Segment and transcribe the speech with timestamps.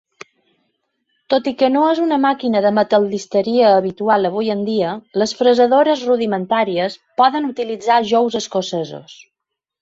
[1.33, 6.03] Tot i que no és una màquina de metal·listeria habitual avui en dia, les fresadores
[6.09, 9.17] rudimentàries poden utilitzar jous escocesos.